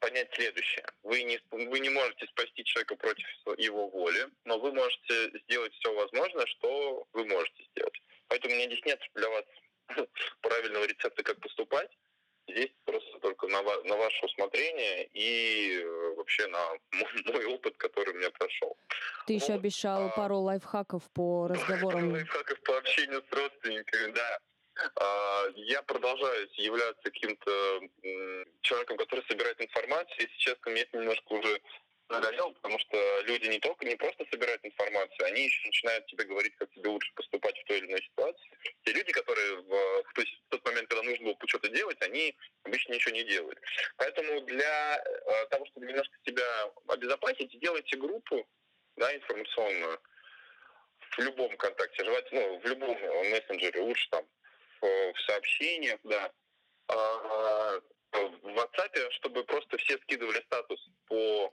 [0.00, 0.84] понять следующее.
[1.02, 3.26] Вы не, вы не можете спасти человека против
[3.58, 8.02] его воли, но вы можете сделать все возможное, что вы можете сделать.
[8.28, 9.44] Поэтому у меня здесь нет для вас
[10.40, 11.90] правильного рецепта, как поступать.
[12.48, 16.58] Здесь просто только на, на ваше усмотрение и э, вообще на
[17.26, 18.76] мой, опыт, который у меня прошел.
[19.26, 19.42] Ты вот.
[19.42, 22.12] еще обещал а, пару лайфхаков по разговорам.
[22.12, 24.38] Лайфхаков по общению с родственниками, да.
[24.96, 27.80] А, я продолжаю являться каким-то
[28.70, 30.16] человеком, который собирает информацию.
[30.20, 31.60] Если честно, мне это немножко уже
[32.08, 36.54] надоело, потому что люди не только не просто собирают информацию, они еще начинают тебе говорить,
[36.56, 38.50] как тебе лучше поступать в той или иной ситуации.
[38.84, 42.36] Те люди, которые в, то есть, в тот момент, когда нужно было что-то делать, они
[42.64, 43.60] обычно ничего не делают.
[43.96, 48.48] Поэтому для э, того, чтобы немножко себя обезопасить, делайте группу
[48.96, 50.00] да, информационную
[51.16, 52.96] в любом контакте, желательно, ну, в любом
[53.30, 54.24] мессенджере, лучше там
[54.80, 56.32] в сообщениях, да,
[56.90, 57.28] а, в
[58.60, 61.52] WhatsApp, чтобы просто все скидывали статус по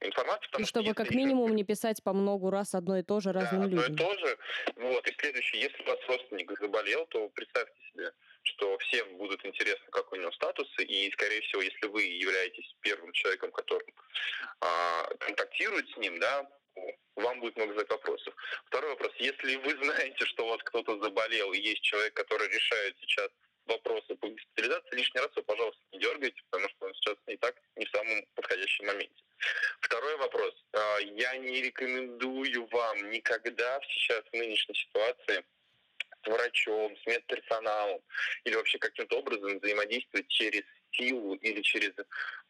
[0.00, 0.48] информации.
[0.58, 3.68] И чтобы как минимум не писать по многу раз одно и то же разным да,
[3.68, 3.84] людям.
[3.84, 4.38] одно и то же.
[4.76, 5.06] Вот.
[5.06, 10.12] И следующее, если у вас родственник заболел, то представьте себе, что всем будут интересно, как
[10.12, 13.94] у него статусы, и, скорее всего, если вы являетесь первым человеком, который
[14.60, 16.48] а, контактирует с ним, да,
[17.16, 18.34] вам будет много задать вопросов.
[18.66, 19.12] Второй вопрос.
[19.18, 23.28] Если вы знаете, что у вас кто-то заболел, и есть человек, который решает сейчас
[23.68, 27.54] вопросы по госпитализации, лишний раз вы, пожалуйста, не дергайте, потому что он сейчас не так,
[27.76, 29.22] не в самом подходящем моменте.
[29.80, 30.54] Второй вопрос.
[30.72, 35.44] А, я не рекомендую вам никогда сейчас в нынешней ситуации
[36.24, 38.00] с врачом, с медперсоналом
[38.44, 41.92] или вообще каким-то образом взаимодействовать через силу или через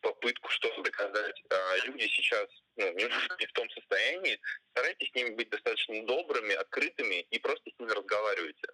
[0.01, 1.43] попытку что-то доказать.
[1.51, 4.41] А люди сейчас ну, не в том состоянии.
[4.71, 8.69] Старайтесь с ними быть достаточно добрыми, открытыми и просто с ними разговаривайте.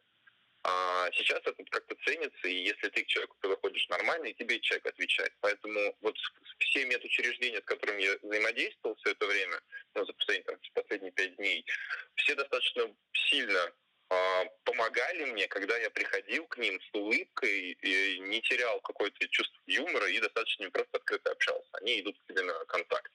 [0.67, 4.87] А сейчас это как-то ценится, и если ты к человеку подходишь нормально, и тебе человек
[4.87, 5.33] отвечает.
[5.41, 6.17] Поэтому вот
[6.59, 9.61] все медучреждения, с которыми я взаимодействовал все это время,
[9.95, 11.67] ну, за последние, там, последние пять дней,
[12.15, 13.73] все достаточно сильно
[14.09, 19.61] а, помогали мне, когда я приходил к ним с улыбкой, и не терял какое-то чувство
[19.67, 21.69] юмора и достаточно просто открыто общался.
[21.73, 23.13] Они идут к тебе на контакт.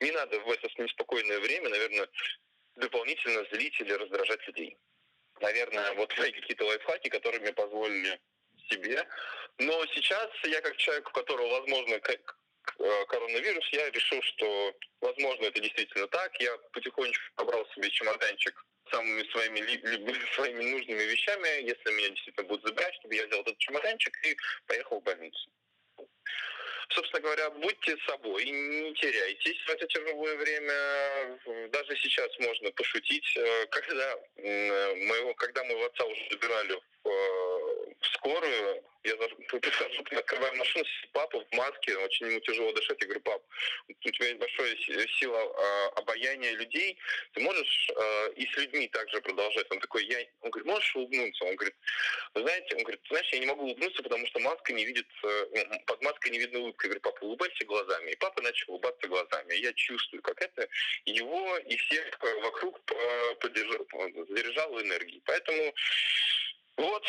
[0.00, 2.08] Не надо в это неспокойное время, наверное,
[2.76, 4.76] дополнительно злить или раздражать людей.
[5.42, 8.20] Наверное, вот мои какие-то лайфхаки, которые мне позволили
[8.70, 9.04] себе.
[9.58, 15.60] Но сейчас я как человек, у которого, возможно, э, коронавирус, я решил, что, возможно, это
[15.60, 16.40] действительно так.
[16.40, 19.60] Я потихонечку собрал себе чемоданчик самыми своими,
[20.34, 24.36] своими нужными вещами, если меня действительно будут забирать, чтобы я взял этот чемоданчик и
[24.66, 25.50] поехал в больницу.
[26.94, 31.38] Собственно говоря, будьте собой, не теряйтесь в это тяжелое время.
[31.70, 33.38] Даже сейчас можно пошутить.
[33.70, 41.56] Когда, моего, когда мы отца уже забирали в, скорую, я прихожу, открываю машину, папа в
[41.56, 43.00] маске, очень ему тяжело дышать.
[43.00, 43.42] Я говорю, пап,
[43.88, 44.76] у тебя есть большая
[45.18, 46.96] сила э, обаяния людей,
[47.32, 49.66] ты можешь э, и с людьми также продолжать.
[49.70, 51.44] Он такой, я, он говорит, можешь улыбнуться?
[51.44, 51.74] Он говорит,
[52.34, 56.02] знаете, он говорит, знаешь, я не могу улыбнуться, потому что маска не видит, э, под
[56.02, 56.84] маской не видно улыбки.
[56.84, 58.12] Я говорю, папа, улыбайся глазами.
[58.12, 59.54] И папа начал улыбаться глазами.
[59.54, 60.68] Я чувствую, как это
[61.06, 62.80] его и всех вокруг
[63.40, 63.86] поддержал,
[64.28, 65.22] заряжало энергией.
[65.24, 65.74] Поэтому
[66.76, 67.04] вот,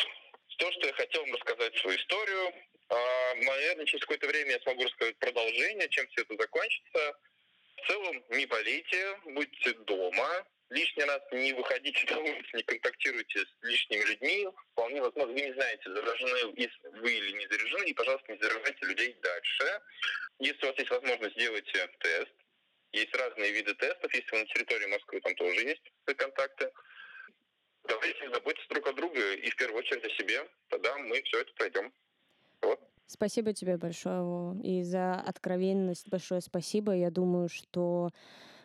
[0.58, 2.52] то, что я хотел вам рассказать свою историю.
[2.88, 7.18] А, наверное, через какое-то время я смогу рассказать продолжение, чем все это закончится.
[7.76, 13.48] В целом, не болейте, будьте дома, лишний раз не выходите на улицу, не контактируйте с
[13.62, 14.48] лишними людьми.
[14.72, 16.68] Вполне возможно, вы не знаете, заражены
[17.00, 19.80] вы или не заражены, и, пожалуйста, не заражайте людей дальше.
[20.38, 22.32] Если у вас есть возможность, сделайте тест.
[22.92, 24.14] Есть разные виды тестов.
[24.14, 25.82] Если вы на территории Москвы, там тоже есть
[26.16, 26.70] контакты.
[27.86, 30.48] Давайте заботиться друг о друге и в первую очередь о себе.
[30.68, 31.92] Тогда мы все это пройдем.
[32.62, 32.80] Вот.
[33.06, 34.58] Спасибо тебе большое.
[34.62, 36.92] И за откровенность большое спасибо.
[36.92, 38.10] Я думаю, что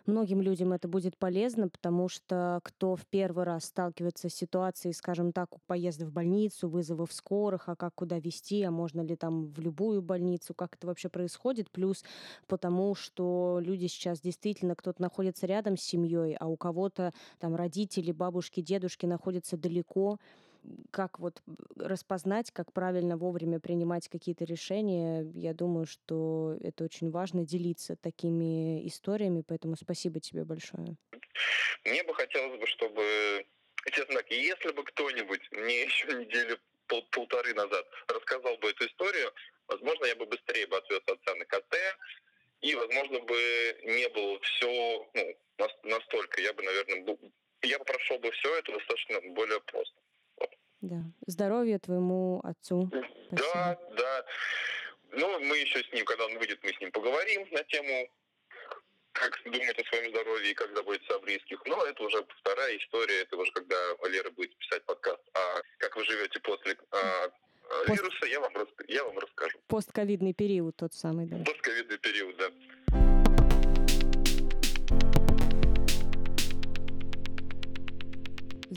[0.05, 5.31] многим людям это будет полезно, потому что кто в первый раз сталкивается с ситуацией, скажем
[5.31, 9.59] так, поезда в больницу, вызовов скорых, а как куда вести, а можно ли там в
[9.59, 12.03] любую больницу, как это вообще происходит, плюс
[12.47, 18.11] потому, что люди сейчас действительно, кто-то находится рядом с семьей, а у кого-то там родители,
[18.11, 20.19] бабушки, дедушки находятся далеко,
[20.91, 21.41] как вот
[21.75, 28.87] распознать, как правильно вовремя принимать какие-то решения, я думаю, что это очень важно делиться такими
[28.87, 30.95] историями, поэтому спасибо тебе большое.
[31.85, 33.45] Мне бы хотелось бы, чтобы,
[33.91, 36.57] честно так, если бы кто-нибудь мне еще недели
[36.87, 39.31] пол полторы назад рассказал бы эту историю,
[39.67, 41.75] возможно, я бы быстрее бы отвез отца на КТ,
[42.61, 46.41] и, возможно, бы не было все ну, настолько.
[46.41, 47.19] Я бы, наверное, был,
[47.63, 49.95] я бы прошел бы все это достаточно более просто.
[50.81, 51.03] Да.
[51.27, 52.87] Здоровья твоему отцу.
[52.87, 53.47] Спасибо.
[53.53, 54.25] Да, да.
[55.11, 58.09] Ну, мы еще с ним, когда он выйдет, мы с ним поговорим на тему,
[59.11, 61.61] как думать о своем здоровье и как заботиться о близких.
[61.65, 63.75] Но это уже вторая история, это уже когда
[64.07, 65.21] Лера будет писать подкаст.
[65.33, 67.29] А как вы живете после а,
[67.85, 68.01] Пост...
[68.01, 68.53] вируса, я вам,
[68.87, 69.59] я вам расскажу.
[69.67, 71.37] Постковидный период тот самый, да.
[71.43, 73.08] Постковидный период, да.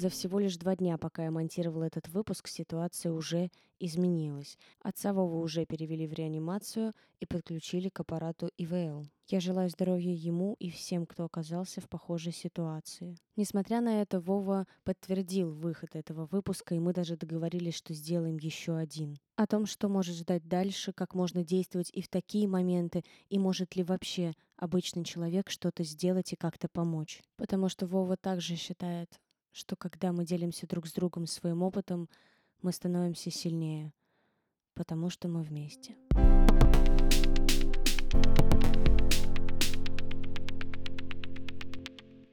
[0.02, 4.58] За всего лишь два дня, пока я монтировала этот выпуск, ситуация уже изменилась.
[4.80, 9.06] Отца Вову уже перевели в реанимацию и подключили к аппарату ИВЛ.
[9.28, 13.16] Я желаю здоровья ему и всем, кто оказался в похожей ситуации.
[13.36, 18.74] Несмотря на это, Вова подтвердил выход этого выпуска, и мы даже договорились, что сделаем еще
[18.74, 19.18] один.
[19.36, 23.76] О том, что может ждать дальше, как можно действовать и в такие моменты, и может
[23.76, 27.22] ли вообще обычный человек что-то сделать и как-то помочь.
[27.36, 29.20] Потому что Вова также считает,
[29.52, 32.08] что когда мы делимся друг с другом своим опытом,
[32.62, 33.92] мы становимся сильнее,
[34.74, 35.96] потому что мы вместе.
[38.12, 38.61] thank you